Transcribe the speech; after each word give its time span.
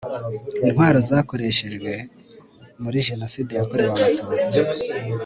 intwaro 0.63 0.97
zakoreshejwe 1.09 1.91
muri 2.81 2.97
jenoside 3.07 3.51
yakorewe 3.53 3.87
abatutsi 3.91 4.57